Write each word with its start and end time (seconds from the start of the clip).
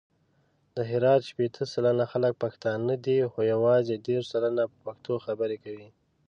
د 0.75 0.77
هرات 0.91 1.21
شپېته 1.29 1.63
سلنه 1.73 2.05
خلګ 2.11 2.33
پښتانه 2.43 2.93
دي، 3.05 3.17
خو 3.31 3.39
یوازې 3.53 3.95
دېرش 4.07 4.25
سلنه 4.33 4.63
په 4.71 4.77
پښتو 4.85 5.13
خبري 5.25 5.57
کوي. 5.63 5.89